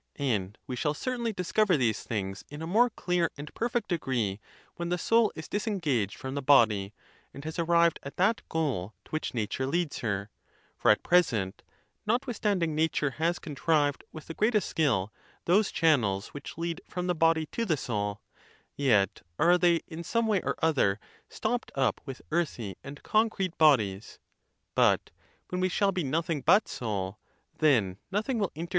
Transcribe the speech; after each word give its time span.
And 0.15 0.57
we 0.65 0.75
shall 0.75 0.95
certainly 0.95 1.31
discover 1.31 1.77
these 1.77 2.01
things 2.01 2.43
in 2.49 2.63
a 2.63 2.65
more 2.65 2.89
clear 2.89 3.29
and 3.37 3.53
perfect 3.53 3.89
degree 3.89 4.39
when 4.75 4.89
the 4.89 4.97
soul 4.97 5.31
is 5.35 5.47
disengaged 5.47 6.17
from 6.17 6.33
the 6.33 6.41
body, 6.41 6.91
and 7.35 7.43
has 7.45 7.59
arrived 7.59 7.99
at 8.01 8.17
that 8.17 8.41
goal 8.49 8.95
to 9.05 9.11
which 9.11 9.35
nat 9.35 9.59
ure 9.59 9.67
leads 9.67 9.99
her; 9.99 10.31
for 10.75 10.89
at 10.89 11.03
present, 11.03 11.61
notwithstanding 12.07 12.73
nature 12.73 13.11
has 13.21 13.37
contrived, 13.37 14.03
with 14.11 14.25
the 14.25 14.33
greatest 14.33 14.67
skill, 14.67 15.13
those 15.45 15.71
channels 15.71 16.29
which 16.29 16.57
lead 16.57 16.81
from 16.89 17.05
the 17.05 17.13
body 17.13 17.45
to 17.51 17.63
the 17.63 17.77
soul, 17.77 18.21
yet 18.75 19.21
are 19.37 19.55
they, 19.55 19.81
in 19.85 20.03
some 20.03 20.25
way 20.25 20.41
or 20.41 20.55
other, 20.63 20.99
stopped 21.29 21.71
up 21.75 22.01
with 22.07 22.23
earthy 22.31 22.75
and 22.83 23.03
concrete 23.03 23.55
bodies; 23.59 24.17
but 24.73 25.11
when 25.49 25.61
we 25.61 25.69
shall 25.69 25.91
be 25.91 26.03
nothing 26.03 26.41
but 26.41 26.67
soul, 26.67 27.19
then 27.59 27.99
nothing 28.09 28.39
will 28.39 28.47
inter 28.47 28.47
30 28.47 28.47
THE 28.47 28.47
TUSCULAN 28.49 28.51
DISPUTATIONS. 28.55 28.69